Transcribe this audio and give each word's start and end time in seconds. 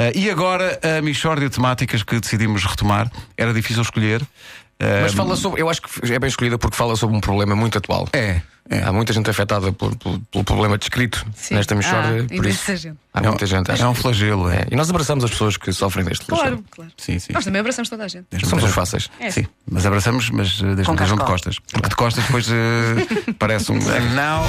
Uh, 0.00 0.18
e 0.18 0.30
agora 0.30 0.80
a 0.82 1.02
Michórdia 1.02 1.48
de 1.48 1.54
temáticas 1.54 2.02
que 2.02 2.18
decidimos 2.18 2.64
retomar. 2.64 3.10
Era 3.36 3.52
difícil 3.52 3.82
escolher. 3.82 4.22
Uh, 4.22 5.02
Mas 5.02 5.12
fala 5.12 5.36
sobre, 5.36 5.60
eu 5.60 5.68
acho 5.68 5.82
que 5.82 6.10
é 6.10 6.18
bem 6.18 6.28
escolhida 6.28 6.56
porque 6.56 6.74
fala 6.74 6.96
sobre 6.96 7.14
um 7.14 7.20
problema 7.20 7.54
muito 7.54 7.76
atual. 7.76 8.08
É. 8.14 8.40
é. 8.70 8.82
Há 8.82 8.90
muita 8.90 9.12
gente 9.12 9.28
afetada 9.28 9.70
pelo, 9.72 9.94
pelo, 9.94 10.20
pelo 10.20 10.42
problema 10.44 10.78
descrito 10.78 11.26
Sim. 11.34 11.56
nesta 11.56 11.74
Michórdia. 11.74 12.24
Ah, 12.24 12.34
por 12.34 12.46
isso, 12.46 12.76
gente. 12.76 12.96
há 13.12 13.20
muita 13.20 13.44
gente. 13.44 13.70
É 13.70 13.86
um 13.86 13.94
flagelo, 13.94 14.48
é. 14.48 14.60
É, 14.60 14.66
E 14.70 14.76
nós 14.76 14.88
abraçamos 14.88 15.22
as 15.22 15.30
pessoas 15.32 15.58
que 15.58 15.70
sofrem 15.70 16.02
deste 16.02 16.24
flagelo. 16.24 16.48
Claro, 16.56 16.64
claro. 16.70 16.92
Sim, 16.96 17.18
sim. 17.18 17.34
Nós 17.34 17.44
também 17.44 17.60
abraçamos 17.60 17.90
toda 17.90 18.04
a 18.04 18.08
gente. 18.08 18.26
Somos 18.46 18.64
os 18.64 18.72
fáceis. 18.72 19.10
É. 19.20 19.30
Sim, 19.30 19.46
mas 19.70 19.84
abraçamos, 19.84 20.30
mas 20.30 20.62
desde 20.62 20.76
que 20.76 20.86
Com 20.86 20.94
estejam 20.94 21.18
de 21.18 21.24
costas. 21.24 21.58
Porque 21.58 21.88
de 21.90 21.96
costas 21.96 22.24
depois 22.24 22.48
uh, 22.48 23.34
parece 23.38 23.70
um. 23.72 23.74
Não. 23.74 24.44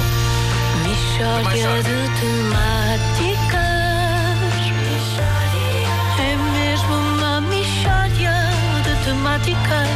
Mixórdia 0.87 1.83
de 1.83 2.21
temáticas. 2.21 3.30
Temáticas. 9.41 9.89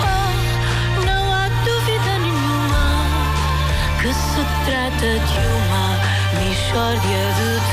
Oh, 0.00 1.06
não 1.06 1.32
há 1.32 1.48
dúvida 1.64 2.18
nenhuma 2.20 3.06
que 4.00 4.12
se 4.12 4.44
trata 4.66 5.18
de 5.18 5.38
uma 5.56 6.44
mixórdia 6.44 7.32
de. 7.36 7.72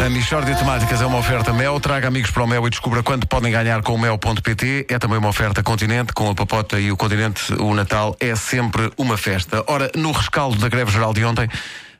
A 0.00 0.08
Michórdia 0.08 0.52
de 0.54 0.58
Temáticas 0.58 1.00
é 1.00 1.06
uma 1.06 1.18
oferta 1.18 1.52
Mel. 1.52 1.78
Traga 1.78 2.08
amigos 2.08 2.28
para 2.32 2.42
o 2.42 2.46
Mel 2.46 2.66
e 2.66 2.70
descubra 2.70 3.04
quanto 3.04 3.24
podem 3.28 3.52
ganhar 3.52 3.82
com 3.82 3.94
o 3.94 3.98
Mel.pt. 3.98 4.86
É 4.88 4.98
também 4.98 5.16
uma 5.16 5.28
oferta 5.28 5.62
Continente. 5.62 6.12
Com 6.12 6.28
a 6.28 6.34
Papota 6.34 6.80
e 6.80 6.90
o 6.90 6.96
Continente, 6.96 7.52
o 7.54 7.72
Natal 7.72 8.16
é 8.18 8.34
sempre 8.34 8.90
uma 8.96 9.16
festa. 9.16 9.62
Ora, 9.68 9.92
no 9.94 10.10
rescaldo 10.10 10.58
da 10.58 10.68
greve 10.68 10.90
geral 10.90 11.14
de 11.14 11.24
ontem, 11.24 11.48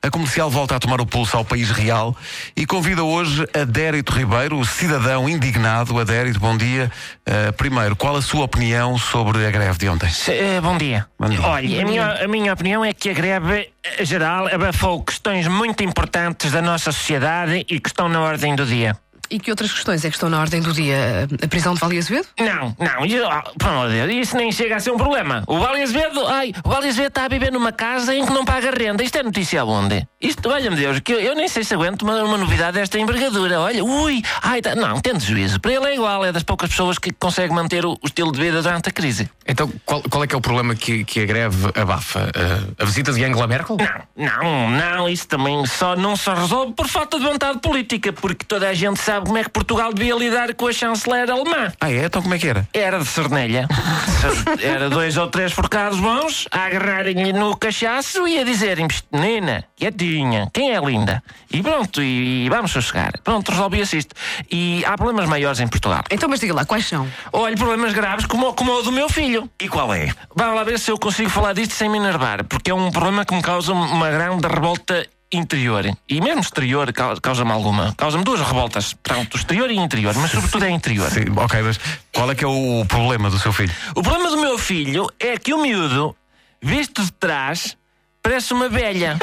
a 0.03 0.11
comercial 0.11 0.51
volta 0.51 0.75
a 0.75 0.81
tomar 0.81 1.01
o 1.01 1.07
pulso 1.07 1.37
ao 1.37 1.45
país 1.45 1.71
real 1.71 2.17
e 2.57 2.67
convida 2.67 3.05
hoje 3.05 3.47
Adérito 3.55 4.13
Ribeiro, 4.13 4.59
o 4.59 4.67
cidadão 4.67 5.29
indignado. 5.29 5.99
Adérito, 5.99 6.41
bom 6.41 6.57
dia. 6.57 6.91
Uh, 7.21 7.53
primeiro, 7.53 7.95
qual 7.95 8.17
a 8.17 8.23
sua 8.23 8.45
opinião 8.45 8.99
sobre 8.99 9.47
a 9.47 9.51
greve 9.51 9.79
de 9.79 9.89
ontem? 9.89 10.11
Eh, 10.29 10.61
bom 10.61 10.77
dia. 10.77 11.07
Bom 11.19 11.29
dia. 11.29 11.41
Olha, 11.41 11.83
a 11.83 11.85
minha, 11.85 12.25
a 12.25 12.29
minha 12.29 12.53
opinião 12.53 12.85
é 12.85 12.93
que 12.93 13.11
a 13.11 13.13
greve 13.13 13.71
eh, 13.85 14.05
geral 14.05 14.49
abafou 14.49 15.05
questões 15.05 15.47
muito 15.47 15.85
importantes 15.85 16.51
da 16.51 16.61
nossa 16.61 16.91
sociedade 16.91 17.65
e 17.69 17.79
que 17.79 17.89
estão 17.89 18.09
na 18.09 18.21
ordem 18.21 18.57
do 18.57 18.67
dia. 18.67 18.97
E 19.33 19.39
que 19.39 19.51
outras 19.51 19.73
questões 19.73 20.05
é 20.05 20.11
que 20.11 20.15
estão 20.15 20.29
na 20.29 20.39
ordem 20.39 20.61
do 20.61 20.75
dia? 20.75 21.27
A 21.43 21.49
prisão 21.49 21.73
de 21.73 21.81
Vale 21.81 21.97
Azevedo? 21.97 22.29
Não, 22.39 22.77
não, 22.79 23.07
isso, 23.07 23.25
por 23.59 23.69
amor 23.71 23.89
de 23.89 23.95
Deus, 23.95 24.27
isso 24.29 24.37
nem 24.37 24.53
chega 24.53 24.77
a 24.77 24.81
ser 24.81 24.91
um 24.91 24.99
problema. 24.99 25.43
O 25.47 25.59
Vale 25.59 25.81
Azevedo, 25.83 26.27
ai, 26.27 26.53
o 26.63 26.69
Vale 26.69 26.89
Azevedo 26.89 27.09
está 27.09 27.25
a 27.25 27.29
viver 27.29 27.51
numa 27.51 27.73
casa 27.73 28.15
em 28.15 28.27
que 28.27 28.31
não 28.31 28.45
paga 28.45 28.71
renda. 28.71 29.03
Isto 29.03 29.17
é 29.17 29.23
notícia 29.23 29.63
aonde? 29.63 30.07
Isto, 30.21 30.51
olha-me 30.51 30.77
Deus, 30.77 31.01
que 31.01 31.15
eu, 31.15 31.19
eu 31.19 31.35
nem 31.35 31.49
sei 31.49 31.65
se 31.65 31.73
aguento 31.73 32.03
uma, 32.03 32.23
uma 32.25 32.37
novidade 32.37 32.75
desta 32.75 32.99
envergadura. 32.99 33.59
Olha, 33.59 33.83
ui, 33.83 34.23
ai, 34.43 34.61
tá, 34.61 34.75
não, 34.75 35.01
tendo 35.01 35.21
juízo. 35.21 35.59
Para 35.59 35.73
ele 35.73 35.87
é 35.87 35.95
igual, 35.95 36.27
é 36.27 36.31
das 36.31 36.43
poucas 36.43 36.69
pessoas 36.69 36.99
que 36.99 37.11
consegue 37.11 37.55
manter 37.55 37.87
o, 37.87 37.93
o 37.93 38.07
estilo 38.07 38.33
de 38.33 38.39
vida 38.39 38.61
durante 38.61 38.91
a 38.91 38.93
crise. 38.93 39.31
Então, 39.49 39.73
qual, 39.87 40.03
qual 40.11 40.25
é 40.25 40.27
que 40.27 40.35
é 40.35 40.39
o 40.39 40.43
problema 40.43 40.75
que, 40.75 41.05
que 41.05 41.21
a 41.21 41.25
greve 41.25 41.71
abafa? 41.75 42.31
Uh, 42.37 42.75
a 42.79 42.85
visita 42.85 43.11
de 43.15 43.25
Angela 43.25 43.47
Merkel? 43.47 43.79
Não, 44.17 44.29
não, 44.29 44.71
não, 44.71 45.09
isso 45.09 45.27
também 45.27 45.65
só 45.65 45.97
não 45.97 46.17
se 46.17 46.31
resolve 46.31 46.75
por 46.75 46.87
falta 46.87 47.19
de 47.19 47.25
vontade 47.25 47.61
política, 47.61 48.13
porque 48.13 48.45
toda 48.45 48.69
a 48.69 48.75
gente 48.75 49.01
sabe 49.01 49.22
como 49.25 49.39
é 49.39 49.45
que 49.45 49.51
Portugal 49.51 49.93
devia 49.93 50.15
lidar 50.15 50.55
com 50.55 50.67
a 50.67 50.73
chanceler 50.73 51.31
alemã. 51.31 51.73
Ah, 51.81 51.91
é? 51.91 52.05
Então 52.05 52.23
como 52.23 52.35
é 52.35 52.39
que 52.39 52.49
era? 52.49 52.69
Era 52.73 52.99
de 52.99 53.07
cernelha. 53.07 53.67
Era 54.63 54.89
dois 54.89 55.17
ou 55.17 55.27
três 55.29 55.53
forcados 55.53 55.99
bons 55.99 56.47
a 56.51 56.67
agarrarem-lhe 56.67 57.33
no 57.33 57.57
cachaço 57.57 58.27
e 58.29 58.39
a 58.39 58.45
dizerem 58.45 58.87
menina, 59.13 59.65
quietinha, 59.77 60.49
quem 60.53 60.75
é 60.75 60.81
linda? 60.81 61.23
E 61.53 61.63
pronto, 61.63 62.01
e, 62.03 62.49
vamos 62.49 62.71
sossegar. 62.71 63.13
Pronto, 63.25 63.51
resolvia-se 63.51 63.99
isto. 63.99 64.15
E 64.51 64.85
há 64.87 64.97
problemas 64.97 65.29
maiores 65.29 65.61
em 65.61 65.67
Portugal. 65.69 66.03
Então, 66.11 66.29
mas 66.29 66.41
diga 66.41 66.55
lá, 66.55 66.65
quais 66.65 66.87
são? 66.87 67.09
Olha, 67.33 67.57
problemas 67.57 67.93
graves 67.93 68.27
como, 68.27 68.49
o- 68.49 68.55
como 68.55 68.73
o 68.73 68.83
do 68.83 68.93
meu 68.93 69.09
filho. 69.09 69.51
E 69.61 69.69
qual 69.69 69.93
é? 69.93 70.13
Vamos 70.35 70.55
lá 70.57 70.65
ver 70.65 70.79
se 70.79 70.91
eu 70.91 70.99
consigo 70.99 71.31
falar 71.31 71.53
disto 71.53 71.73
sem 71.75 71.89
me 71.89 71.99
enervar, 71.99 72.45
porque 72.45 72.71
é 72.71 72.75
um 72.75 72.91
problema 72.91 73.25
que 73.25 73.35
me 73.35 73.43
causa 73.43 73.73
uma 73.73 74.11
grande 74.11 74.47
revolta 74.47 75.07
interior. 75.33 75.85
E 76.09 76.21
mesmo 76.21 76.41
exterior 76.41 76.93
cau- 76.93 77.19
causa-me 77.21 77.51
alguma. 77.51 77.95
Causa-me 77.97 78.25
duas 78.25 78.41
revoltas. 78.41 78.93
Portanto, 78.95 79.37
exterior 79.37 79.71
e 79.71 79.77
interior, 79.77 80.15
mas 80.17 80.31
sobretudo 80.31 80.65
é 80.65 80.71
interior. 80.71 81.11
Sim, 81.11 81.25
ok, 81.37 81.63
mas 81.63 81.81
qual 82.13 82.31
é 82.31 82.35
que 82.35 82.45
é 82.45 82.49
o 82.49 82.85
problema 82.87 83.31
do 83.31 83.39
seu 83.39 83.53
filho? 83.53 83.73
O 83.95 84.03
problema 84.03 84.31
do 84.31 84.41
meu 84.41 84.59
filho 84.59 85.07
é 85.19 85.37
que 85.39 85.55
o 85.55 85.61
miúdo, 85.63 86.15
visto 86.61 87.03
de 87.03 87.13
trás, 87.13 87.77
parece 88.23 88.53
uma 88.53 88.69
velha. 88.69 89.17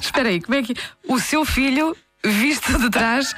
Espera 0.00 0.28
aí, 0.28 0.40
como 0.40 0.58
é 0.58 0.62
que. 0.62 0.74
O 1.08 1.18
seu 1.20 1.44
filho, 1.44 1.96
visto 2.24 2.78
de 2.78 2.90
trás, 2.90 3.34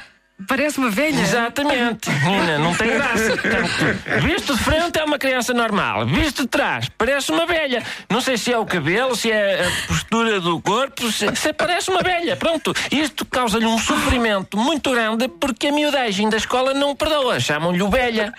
parece 0.47 0.77
uma 0.77 0.89
velha? 0.89 1.21
Exatamente. 1.21 2.09
Menina, 2.09 2.57
não 2.57 2.73
tem 2.75 2.89
graça. 2.89 3.37
Portanto, 3.37 4.21
visto 4.21 4.55
de 4.55 4.63
frente 4.63 4.99
é 4.99 5.03
uma 5.03 5.17
criança 5.17 5.53
normal. 5.53 6.05
Visto 6.05 6.43
de 6.43 6.47
trás, 6.47 6.89
parece 6.97 7.31
uma 7.31 7.45
velha. 7.45 7.83
Não 8.09 8.21
sei 8.21 8.37
se 8.37 8.51
é 8.51 8.57
o 8.57 8.65
cabelo, 8.65 9.15
se 9.15 9.31
é 9.31 9.65
a 9.65 9.87
postura 9.87 10.39
do 10.39 10.59
corpo, 10.61 11.11
se, 11.11 11.33
se 11.35 11.53
parece 11.53 11.89
uma 11.89 12.01
velha. 12.01 12.35
Pronto. 12.35 12.73
Isto 12.91 13.25
causa-lhe 13.25 13.65
um 13.65 13.77
sofrimento 13.77 14.57
muito 14.57 14.91
grande 14.91 15.27
porque 15.27 15.67
a 15.67 15.71
miudagem 15.71 16.29
da 16.29 16.37
escola 16.37 16.73
não 16.73 16.95
perdoa. 16.95 17.39
Chamam-lhe 17.39 17.81
o 17.81 17.89
velha. 17.89 18.33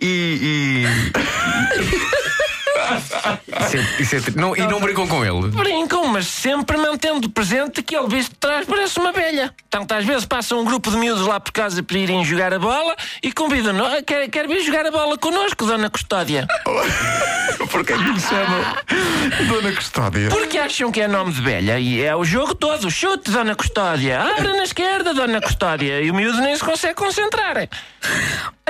E. 0.00 0.84
Isso 2.96 3.76
é- 3.76 4.02
isso 4.02 4.16
é 4.16 4.20
não, 4.40 4.56
e 4.56 4.60
não 4.66 4.80
brincam 4.80 5.06
com 5.06 5.24
ele? 5.24 5.48
Brincam, 5.48 6.06
mas 6.06 6.26
sempre 6.26 6.76
mantendo 6.76 7.28
presente 7.30 7.82
que 7.82 7.96
ele 7.96 8.08
visto 8.08 8.30
de 8.30 8.36
trás 8.38 8.66
parece 8.66 8.98
uma 8.98 9.12
velha. 9.12 9.54
Portanto, 9.70 9.92
às 9.92 10.04
vezes 10.04 10.24
passa 10.24 10.54
um 10.56 10.64
grupo 10.64 10.90
de 10.90 10.96
miúdos 10.96 11.26
lá 11.26 11.38
por 11.40 11.52
casa 11.52 11.82
para 11.82 11.98
irem 11.98 12.24
jogar 12.24 12.52
a 12.54 12.58
bola 12.58 12.96
e 13.22 13.32
convidam-no. 13.32 13.84
"Ah, 13.84 14.02
Quer, 14.02 14.28
quer 14.30 14.46
vir 14.48 14.62
jogar 14.62 14.86
a 14.86 14.90
bola 14.90 15.18
connosco, 15.18 15.66
Dona 15.66 15.90
Custódia? 15.90 16.46
Porquê 17.70 17.92
que 17.92 18.02
lhe 18.02 18.20
chamam 18.20 18.64
Dona 19.48 19.72
Custódia? 19.72 20.28
Porque 20.30 20.56
acham 20.58 20.90
que 20.90 21.00
é 21.00 21.08
nome 21.08 21.32
de 21.32 21.42
velha 21.42 21.78
e 21.78 22.02
é 22.02 22.14
o 22.16 22.24
jogo 22.24 22.54
todo. 22.54 22.90
Chute, 22.90 23.30
Dona 23.30 23.54
Custódia. 23.54 24.20
Abra 24.20 24.54
na 24.56 24.62
esquerda, 24.62 25.12
Dona 25.12 25.40
Custódia. 25.40 26.00
E 26.00 26.10
o 26.10 26.14
miúdo 26.14 26.38
nem 26.40 26.56
se 26.56 26.64
consegue 26.64 26.94
concentrar. 26.94 27.68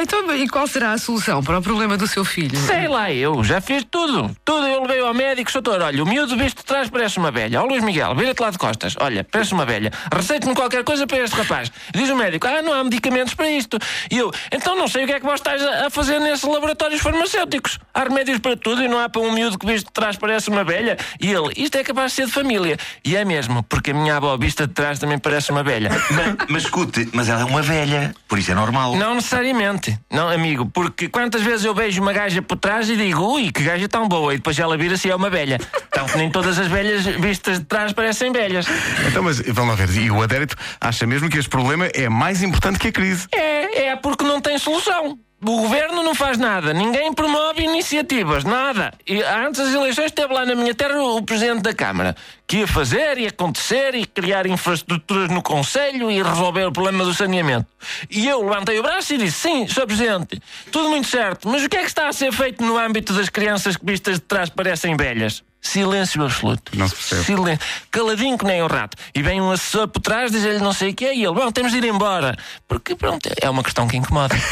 Então, 0.00 0.34
e 0.34 0.48
qual 0.48 0.66
será 0.66 0.92
a 0.92 0.98
solução 0.98 1.42
para 1.42 1.59
o 1.59 1.62
problema 1.62 1.97
do 1.97 2.06
seu 2.06 2.25
filho? 2.25 2.56
Sei 2.56 2.86
lá, 2.86 3.10
eu 3.12 3.42
já 3.42 3.60
fiz 3.60 3.84
tudo. 3.91 4.31
Tudo 4.44 4.66
eu 4.66 4.82
levei 4.82 5.00
ao 5.00 5.12
médico, 5.12 5.50
doutor. 5.53 5.82
Olha, 5.82 6.03
o 6.03 6.06
miúdo 6.06 6.36
visto 6.36 6.59
de 6.59 6.64
trás 6.64 6.88
parece 6.88 7.19
uma 7.19 7.31
velha. 7.31 7.60
Ó 7.60 7.64
Luís 7.64 7.82
Miguel, 7.82 8.14
vira-te 8.14 8.41
lá 8.41 8.50
de 8.50 8.58
costas. 8.58 8.94
Olha, 9.00 9.25
parece 9.25 9.53
uma 9.53 9.66
velha. 9.66 9.91
Receite-me 10.14 10.54
qualquer 10.54 10.84
coisa 10.84 11.06
para 11.06 11.19
este 11.19 11.34
rapaz. 11.34 11.72
Diz 11.92 12.08
o 12.10 12.16
médico, 12.16 12.47
ah, 12.47 12.62
não 12.62 12.72
há 12.72 12.84
medicamentos 12.84 13.34
para 13.34 13.50
isto. 13.50 13.78
E 14.10 14.19
eu, 14.19 14.32
então 14.53 14.76
não 14.76 14.87
sei 14.87 15.04
o 15.04 15.06
que 15.06 15.14
é 15.14 15.20
que 15.20 15.26
vós 15.26 15.41
estás 15.41 15.62
a 15.62 15.88
a 15.88 15.91
fazer 15.91 16.20
nesses 16.20 16.44
laboratórios 16.44 17.00
farmacêuticos. 17.00 17.78
Há 17.94 18.04
remédios 18.04 18.38
para 18.38 18.56
tudo 18.56 18.82
e 18.82 18.88
não 18.88 18.98
há 18.98 19.08
para 19.08 19.22
um 19.22 19.32
miúdo 19.32 19.58
que 19.58 19.66
visto 19.66 19.87
de 19.87 19.92
trás 19.92 20.16
parece 20.16 20.50
uma 20.50 20.62
velha. 20.62 20.97
E 21.20 21.31
ele, 21.32 21.53
isto 21.56 21.76
é 21.76 21.82
capaz 21.82 22.12
de 22.12 22.16
ser 22.16 22.26
de 22.26 22.32
família. 22.32 22.76
E 23.04 23.16
é 23.16 23.25
mesmo, 23.25 23.62
porque 23.62 23.91
a 23.91 23.94
minha 23.94 24.16
avó 24.16 24.37
vista 24.37 24.66
de 24.66 24.75
trás 24.75 24.98
também 24.98 25.19
parece 25.19 25.50
uma 25.50 25.62
velha. 25.62 25.88
Mas, 26.10 26.37
mas 26.48 26.62
escute, 26.64 27.08
mas 27.12 27.28
ela 27.28 27.42
é 27.42 27.44
uma 27.44 27.62
velha, 27.62 28.14
por 28.26 28.38
isso 28.38 28.50
é 28.50 28.54
normal. 28.54 28.97
Não 28.97 29.14
necessariamente, 29.14 29.88
não, 30.10 30.28
amigo, 30.28 30.66
porque 30.66 31.09
quantas 31.09 31.43
vezes 31.43 31.65
eu 31.65 31.75
beijo 31.75 32.00
uma 32.03 32.12
gaja 32.12 32.43
por 32.43 32.56
trás 32.56 32.88
e 32.88 32.97
digo, 32.97 33.22
ui, 33.34 33.50
que 33.50 33.62
gaja 33.62 33.88
tão 33.88 34.09
boa, 34.09 34.34
e 34.34 34.37
depois 34.38 34.59
ela 34.59 34.76
vira-se 34.76 35.09
e 35.09 35.10
é 35.10 35.15
uma 35.15 35.31
velha. 35.31 35.59
Então 35.88 36.06
nem 36.16 36.31
todas 36.31 36.59
as 36.59 36.66
velhas 36.66 37.04
vistas 37.04 37.59
de 37.59 37.65
trás 37.65 37.93
parecem 37.93 38.32
velhas. 38.32 38.66
Então, 39.06 39.22
mas 39.22 39.41
vamos 39.41 39.78
lá 39.78 39.87
ver. 39.87 40.03
E 40.03 40.10
o 40.10 40.22
adérito 40.22 40.56
acha 40.81 41.06
mesmo 41.06 41.28
que 41.28 41.38
este 41.38 41.50
problema 41.50 41.87
é 41.87 42.09
mais 42.09 42.43
importante 42.43 42.78
que 42.78 42.88
a 42.88 42.93
crise. 42.93 43.26
É, 43.32 43.88
é 43.88 43.97
porque 43.97 44.25
não 44.25 44.41
tem 44.41 44.59
solução. 44.59 45.19
O 45.41 45.62
governo 45.62 46.03
não 46.03 46.16
faz 46.16 46.37
nada, 46.37 46.75
ninguém 46.75 47.12
promove 47.12 47.62
iniciativas, 47.62 48.43
nada. 48.43 48.93
E 49.06 49.22
antes 49.22 49.60
das 49.60 49.72
eleições 49.72 50.06
esteve 50.06 50.34
lá 50.34 50.44
na 50.44 50.56
minha 50.56 50.75
terra 50.75 51.00
o 51.00 51.22
presidente 51.22 51.62
da 51.62 51.72
Câmara, 51.72 52.16
que 52.44 52.56
ia 52.56 52.66
fazer 52.66 53.19
e 53.19 53.26
acontecer 53.28 53.94
e 53.94 54.04
criar 54.04 54.47
infraestruturas 54.47 55.31
no 55.31 55.41
Conselho 55.41 56.10
e 56.10 56.21
resolver 56.21 56.65
o 56.65 56.72
problema 56.72 57.04
do 57.04 57.15
saneamento. 57.15 57.69
E 58.11 58.26
eu 58.26 58.43
levantei 58.43 58.81
o 58.81 58.82
braço 58.82 59.14
e 59.14 59.19
disse: 59.19 59.49
Sim, 59.49 59.69
Sr. 59.69 59.87
Presidente, 59.87 60.43
tudo 60.73 60.88
muito 60.88 61.06
certo, 61.06 61.49
mas 61.49 61.64
o 61.64 61.69
que 61.69 61.76
é 61.76 61.82
que 61.82 61.87
está 61.87 62.08
a 62.08 62.12
ser 62.12 62.32
feito 62.32 62.64
no 62.64 62.76
âmbito 62.76 63.12
das 63.12 63.29
crianças 63.29 63.76
que 63.76 63.87
vistas 63.87 64.17
de 64.17 64.23
trás 64.23 64.50
parecem 64.50 64.96
velhas? 64.96 65.44
Silêncio 65.60 66.22
absoluto. 66.25 66.76
Não 66.76 66.88
se 66.88 66.94
percebe. 66.94 67.25
Silêncio. 67.25 67.66
Caladinho 67.90 68.38
que 68.38 68.44
nem 68.44 68.62
um 68.62 68.66
rato. 68.66 68.96
E 69.14 69.22
vem 69.22 69.40
um 69.40 69.50
assessor 69.50 69.88
por 69.88 70.00
trás, 70.00 70.31
diz-lhe 70.31 70.58
não 70.58 70.72
sei 70.72 70.90
o 70.90 70.94
que 70.94 71.05
é, 71.05 71.14
e 71.14 71.25
ele, 71.25 71.34
bom, 71.34 71.50
temos 71.50 71.72
de 71.72 71.78
ir 71.78 71.84
embora. 71.84 72.37
Porque, 72.66 72.94
pronto, 72.94 73.28
é 73.40 73.50
uma 73.50 73.62
questão 73.62 73.87
que 73.88 73.96
incomoda. 73.96 74.34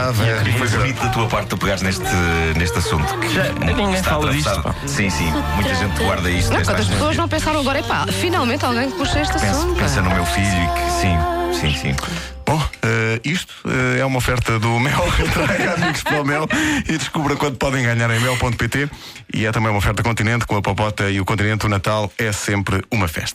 É 0.09 0.13
muito 0.13 0.25
grave. 0.25 0.49
E 0.49 0.53
foi 0.57 0.67
bonito 0.69 1.01
da 1.01 1.09
tua 1.09 1.27
parte 1.27 1.47
tu 1.49 1.57
pegares 1.57 1.81
neste, 1.81 2.03
neste 2.57 2.77
assunto. 2.77 3.17
Que 3.19 3.29
Já- 3.33 3.51
ninguém 3.53 3.93
está 3.93 4.11
fala 4.11 4.31
disto. 4.31 4.75
Sim, 4.85 5.09
sim. 5.09 5.31
Muita 5.55 5.75
gente 5.75 6.03
guarda 6.03 6.29
isto. 6.29 6.53
Não, 6.53 6.63
quantas 6.63 6.87
pessoas 6.87 7.17
não 7.17 7.27
pensaram 7.27 7.59
agora, 7.59 7.79
epá, 7.79 8.05
finalmente 8.07 8.65
alguém 8.65 8.89
que 8.91 8.97
puxa 8.97 9.19
este 9.21 9.33
Pensa, 9.33 9.45
assunto. 9.51 9.79
pensa 9.79 10.01
no 10.01 10.09
meu 10.11 10.25
filho 10.25 10.47
e 10.47 10.67
que 10.67 10.91
sim, 11.01 11.17
sim, 11.59 11.77
sim. 11.79 11.95
Bom, 12.45 12.61
Eh, 12.83 13.19
isto 13.25 13.53
eh, 13.65 13.99
é 13.99 14.05
uma 14.05 14.19
oferta 14.19 14.57
do 14.59 14.79
Mel. 14.79 15.03
Traga 15.33 15.73
amigos 15.75 16.03
para 16.03 16.21
o 16.21 16.25
Mel 16.25 16.47
e 16.87 16.97
descubra 16.97 17.35
quanto 17.35 17.57
podem 17.57 17.83
ganhar 17.83 18.09
em 18.09 18.19
mel.pt. 18.21 18.89
E 19.33 19.45
é 19.45 19.51
também 19.51 19.69
uma 19.69 19.77
oferta 19.79 20.01
continente 20.01 20.45
com 20.45 20.55
a 20.55 20.61
papota 20.61 21.09
e 21.09 21.19
o 21.19 21.25
continente. 21.25 21.65
O 21.65 21.69
Natal 21.69 22.09
é 22.17 22.31
sempre 22.31 22.81
uma 22.89 23.07
festa. 23.09 23.25